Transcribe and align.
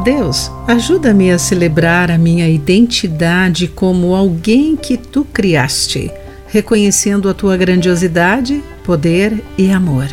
Deus, 0.00 0.50
ajuda-me 0.66 1.30
a 1.30 1.38
celebrar 1.38 2.10
a 2.10 2.16
minha 2.16 2.48
identidade 2.48 3.68
como 3.68 4.14
alguém 4.14 4.74
que 4.74 4.96
tu 4.96 5.26
criaste, 5.26 6.10
reconhecendo 6.46 7.28
a 7.28 7.34
tua 7.34 7.54
grandiosidade, 7.54 8.62
poder 8.82 9.44
e 9.58 9.70
amor. 9.70 10.08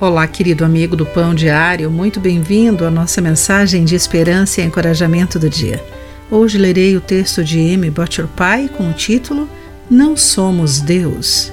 Olá, 0.00 0.26
querido 0.26 0.64
amigo 0.64 0.96
do 0.96 1.04
Pão 1.04 1.34
Diário, 1.34 1.90
muito 1.90 2.18
bem-vindo 2.18 2.86
à 2.86 2.90
nossa 2.90 3.20
mensagem 3.20 3.84
de 3.84 3.94
esperança 3.94 4.62
e 4.62 4.64
encorajamento 4.64 5.38
do 5.38 5.50
dia. 5.50 5.84
Hoje 6.30 6.56
lerei 6.56 6.96
o 6.96 7.00
texto 7.00 7.44
de 7.44 7.58
M. 7.58 7.90
Butcher 7.90 8.26
Pai 8.26 8.70
com 8.74 8.88
o 8.88 8.94
título 8.94 9.46
Não 9.90 10.16
Somos 10.16 10.80
Deus. 10.80 11.52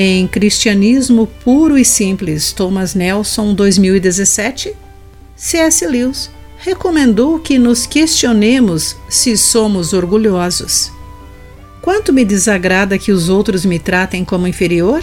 Em 0.00 0.28
Cristianismo 0.28 1.26
Puro 1.42 1.76
e 1.76 1.84
Simples, 1.84 2.52
Thomas 2.52 2.94
Nelson, 2.94 3.52
2017, 3.52 4.72
C.S. 5.34 5.84
Lewis 5.84 6.30
recomendou 6.56 7.40
que 7.40 7.58
nos 7.58 7.84
questionemos 7.84 8.94
se 9.08 9.36
somos 9.36 9.92
orgulhosos. 9.92 10.92
Quanto 11.82 12.12
me 12.12 12.24
desagrada 12.24 12.96
que 12.96 13.10
os 13.10 13.28
outros 13.28 13.64
me 13.64 13.80
tratem 13.80 14.24
como 14.24 14.46
inferior? 14.46 15.02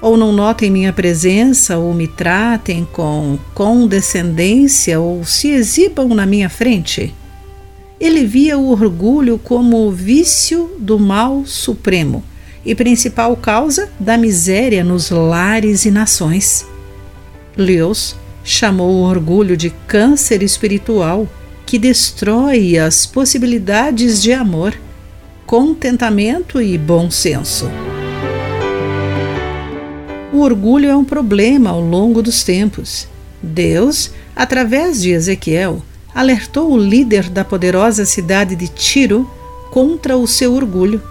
Ou 0.00 0.16
não 0.16 0.32
notem 0.32 0.70
minha 0.70 0.94
presença, 0.94 1.76
ou 1.76 1.92
me 1.92 2.08
tratem 2.08 2.88
com 2.90 3.38
condescendência, 3.52 4.98
ou 4.98 5.26
se 5.26 5.48
exibam 5.48 6.08
na 6.14 6.24
minha 6.24 6.48
frente? 6.48 7.14
Ele 8.00 8.24
via 8.24 8.56
o 8.56 8.70
orgulho 8.70 9.38
como 9.38 9.86
o 9.86 9.92
vício 9.92 10.70
do 10.78 10.98
mal 10.98 11.44
supremo 11.44 12.24
e 12.64 12.74
principal 12.74 13.36
causa 13.36 13.88
da 13.98 14.16
miséria 14.16 14.84
nos 14.84 15.10
lares 15.10 15.84
e 15.84 15.90
nações. 15.90 16.66
Lewis 17.56 18.16
chamou 18.44 18.90
o 18.90 19.02
orgulho 19.02 19.56
de 19.56 19.70
câncer 19.86 20.42
espiritual 20.42 21.28
que 21.66 21.78
destrói 21.78 22.78
as 22.78 23.06
possibilidades 23.06 24.20
de 24.22 24.32
amor, 24.32 24.74
contentamento 25.46 26.60
e 26.60 26.76
bom 26.76 27.10
senso. 27.10 27.70
O 30.32 30.40
orgulho 30.40 30.88
é 30.88 30.96
um 30.96 31.04
problema 31.04 31.70
ao 31.70 31.80
longo 31.80 32.22
dos 32.22 32.42
tempos. 32.42 33.08
Deus, 33.42 34.10
através 34.34 35.02
de 35.02 35.10
Ezequiel, 35.10 35.82
alertou 36.14 36.72
o 36.72 36.78
líder 36.78 37.28
da 37.28 37.44
poderosa 37.44 38.04
cidade 38.04 38.54
de 38.54 38.68
Tiro 38.68 39.28
contra 39.70 40.16
o 40.16 40.26
seu 40.26 40.54
orgulho 40.54 41.02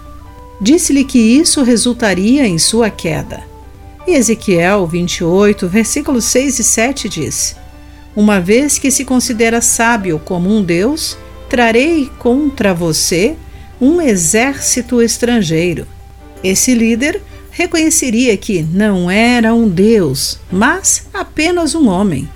disse-lhe 0.60 1.04
que 1.04 1.18
isso 1.18 1.62
resultaria 1.62 2.46
em 2.46 2.58
sua 2.58 2.90
queda. 2.90 3.42
E 4.06 4.12
Ezequiel 4.12 4.86
28, 4.86 5.68
versículos 5.68 6.24
6 6.26 6.58
e 6.58 6.64
7 6.64 7.08
diz: 7.08 7.56
Uma 8.14 8.40
vez 8.40 8.78
que 8.78 8.90
se 8.90 9.04
considera 9.04 9.60
sábio 9.60 10.20
como 10.24 10.50
um 10.50 10.62
Deus, 10.62 11.16
trarei 11.48 12.10
contra 12.18 12.74
você 12.74 13.36
um 13.80 14.00
exército 14.00 15.00
estrangeiro. 15.00 15.86
Esse 16.42 16.74
líder 16.74 17.22
reconheceria 17.50 18.36
que 18.36 18.62
não 18.62 19.10
era 19.10 19.54
um 19.54 19.68
Deus, 19.68 20.38
mas 20.50 21.06
apenas 21.12 21.74
um 21.74 21.88
homem. 21.88 22.28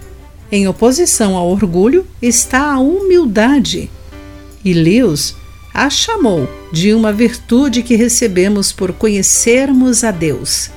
Em 0.51 0.69
oposição 0.69 1.37
ao 1.37 1.49
orgulho 1.49 2.07
está 2.21 2.73
a 2.73 2.79
humildade. 2.79 3.91
E 4.65 4.73
Lewis 4.73 5.35
a 5.75 5.91
chamou 5.91 6.49
de 6.73 6.95
uma 6.95 7.13
virtude 7.13 7.83
que 7.83 7.97
recebemos 7.97 8.71
por 8.71 8.93
conhecermos 8.93 10.05
a 10.05 10.13
Deus. 10.13 10.71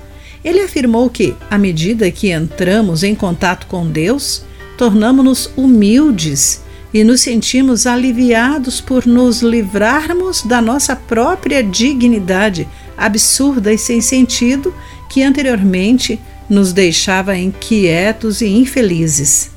Ele 0.44 0.62
afirmou 0.62 1.08
que, 1.08 1.36
à 1.52 1.58
medida 1.58 2.10
que 2.10 2.32
entramos 2.32 3.04
em 3.04 3.14
contato 3.14 3.68
com 3.68 3.86
Deus, 3.86 4.42
tornamos-nos 4.76 5.52
humildes 5.56 6.64
e 6.92 7.04
nos 7.04 7.22
sentimos 7.22 7.86
aliviados 7.86 8.82
por 8.82 9.06
nos 9.06 9.42
livrarmos 9.42 10.42
da 10.42 10.60
nossa 10.60 10.96
própria 10.96 11.64
dignidade 11.64 12.68
absurda 12.98 13.72
e 13.72 13.78
sem 13.78 14.02
sentido 14.02 14.74
que 15.10 15.22
anteriormente 15.22 16.20
nos 16.50 16.74
deixava 16.74 17.38
inquietos 17.38 18.42
e 18.42 18.48
infelizes. 18.48 19.52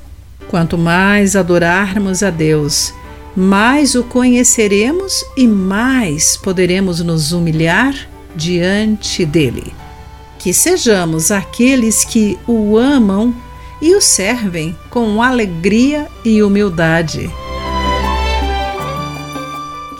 Quanto 0.49 0.77
mais 0.77 1.35
adorarmos 1.35 2.21
a 2.21 2.29
Deus 2.29 2.93
mais 3.35 3.95
o 3.95 4.03
conheceremos 4.03 5.23
e 5.37 5.47
mais 5.47 6.35
poderemos 6.35 6.99
nos 7.01 7.31
humilhar 7.31 7.95
diante 8.35 9.25
dele. 9.25 9.73
Que 10.37 10.53
sejamos 10.53 11.31
aqueles 11.31 12.03
que 12.03 12.37
o 12.47 12.77
amam 12.77 13.33
e 13.81 13.95
o 13.95 14.01
servem 14.01 14.77
com 14.89 15.21
alegria 15.21 16.07
e 16.25 16.43
humildade. 16.43 17.29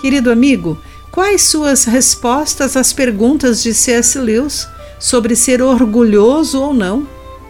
Querido 0.01 0.31
amigo, 0.31 0.77
quais 1.11 1.43
suas 1.43 1.85
respostas 1.85 2.75
às 2.75 2.91
perguntas 2.91 3.61
de 3.61 3.73
C.S. 3.73 4.17
Lewis 4.17 4.67
sobre 4.99 5.35
ser 5.35 5.61
orgulhoso 5.61 6.59
ou 6.59 6.73
não? 6.73 7.07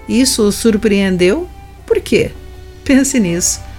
Isso 0.07 0.43
o 0.43 0.51
surpreendeu? 0.51 1.47
Por 1.85 2.01
quê? 2.01 2.31
Pense 2.83 3.19
nisso 3.19 3.70